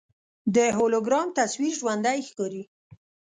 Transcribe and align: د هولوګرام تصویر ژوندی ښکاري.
د 0.55 0.57
هولوګرام 0.77 1.27
تصویر 1.39 1.73
ژوندی 1.79 2.19
ښکاري. 2.27 2.63